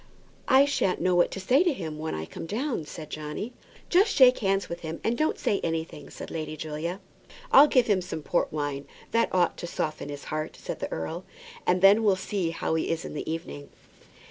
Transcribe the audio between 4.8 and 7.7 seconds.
and don't say anything," said Lady Julia. "I'll